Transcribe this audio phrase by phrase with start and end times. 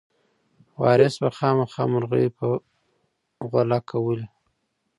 [0.81, 2.47] وارث به خامخا مرغۍ په
[3.49, 4.27] غولکه ولي.